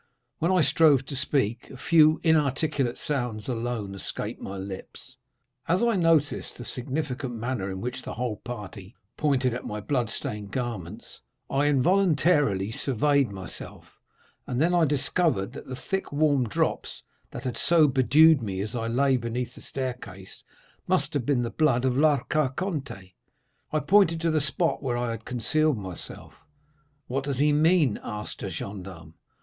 [0.39, 5.15] When I strove to speak, a few inarticulate sounds alone escaped my lips.
[5.67, 10.09] "As I noticed the significant manner in which the whole party pointed to my blood
[10.09, 13.99] stained garments, I involuntarily surveyed myself,
[14.47, 18.75] and then I discovered that the thick warm drops that had so bedewed me as
[18.75, 20.43] I lay beneath the staircase
[20.87, 23.13] must have been the blood of La Carconte.
[23.71, 26.37] I pointed to the spot where I had concealed myself.
[27.05, 29.13] "'What does he mean?' asked a gendarme.